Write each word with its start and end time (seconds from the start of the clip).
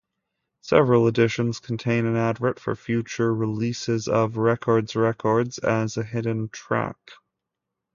Several 0.61 1.07
editions 1.07 1.59
contain 1.59 2.07
an 2.07 2.15
advert 2.15 2.59
for 2.59 2.75
future 2.75 3.31
releases 3.35 4.07
of 4.07 4.31
RekordsRekords 4.33 5.63
as 5.63 5.95
a 5.95 6.03
hidden 6.03 6.49
track. 6.49 6.97